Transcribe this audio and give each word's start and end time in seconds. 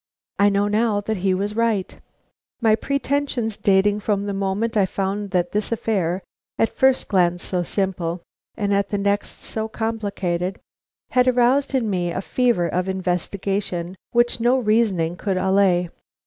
I 0.39 0.49
now 0.49 0.67
know 0.67 1.03
he 1.07 1.35
was 1.35 1.55
right; 1.55 2.01
my 2.59 2.73
pretensions 2.73 3.55
dating 3.55 3.99
from 3.99 4.25
the 4.25 4.33
moment 4.33 4.75
I 4.75 4.87
found 4.87 5.29
that 5.29 5.51
this 5.51 5.71
affair, 5.71 6.23
at 6.57 6.75
first 6.75 7.07
glance 7.07 7.43
so 7.43 7.61
simple, 7.61 8.23
and 8.55 8.73
at 8.73 8.89
the 8.89 8.97
next 8.97 9.41
so 9.41 9.67
complicated, 9.67 10.59
had 11.11 11.27
aroused 11.27 11.75
in 11.75 11.87
me 11.87 12.09
a 12.09 12.19
fever 12.21 12.67
of 12.67 12.89
investigation 12.89 13.95
which 14.09 14.39
no 14.39 14.57
reasoning 14.57 15.17
could 15.17 15.37
allay. 15.37 15.91